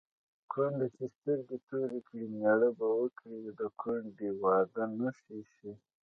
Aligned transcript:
کونډه 0.51 0.87
چې 0.95 1.03
سترګې 1.15 1.57
تورې 1.67 1.99
کړي 2.07 2.25
مېړه 2.35 2.69
به 2.77 2.87
وکړي 2.99 3.39
د 3.59 3.61
کونډې 3.81 4.29
د 4.31 4.37
واده 4.43 4.83
نښه 4.97 5.37
ښيي 5.51 5.73